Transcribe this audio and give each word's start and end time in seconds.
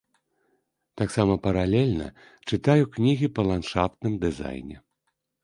Таксама 1.01 1.33
паралельна 1.43 2.07
чытаю 2.49 2.83
кнігі 2.97 3.27
па 3.37 3.41
ландшафтным 3.51 4.13
дызайне. 4.27 4.77